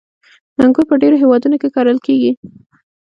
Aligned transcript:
•انګور 0.63 0.85
په 0.89 0.95
ډېرو 1.01 1.21
هېوادونو 1.21 1.55
کې 1.61 1.73
کرل 1.75 1.97
کېږي. 2.05 2.31